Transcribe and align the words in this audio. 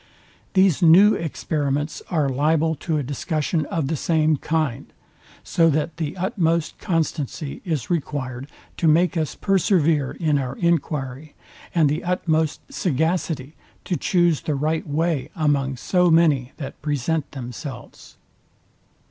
These 0.53 0.81
new 0.81 1.13
experiments 1.13 2.01
are 2.09 2.27
liable 2.27 2.73
to 2.73 2.97
a 2.97 3.03
discussion 3.03 3.67
of 3.67 3.85
the 3.87 3.95
same 3.95 4.35
kind; 4.35 4.87
so 5.43 5.69
that 5.69 5.97
the 5.97 6.17
utmost 6.17 6.79
constancy 6.79 7.61
is 7.65 7.85
requird 7.85 8.47
to 8.77 8.87
make 8.87 9.15
us 9.15 9.35
persevere 9.35 10.13
in 10.13 10.39
our 10.39 10.55
enquiry, 10.57 11.35
and 11.75 11.87
the 11.87 12.03
utmost 12.03 12.61
sagacity 12.73 13.53
to 13.85 13.95
choose 13.95 14.41
the 14.41 14.55
right 14.55 14.87
way 14.87 15.29
among 15.35 15.77
so 15.77 16.09
many 16.09 16.53
that 16.57 16.81
present 16.81 17.29
themselves. 17.33 18.17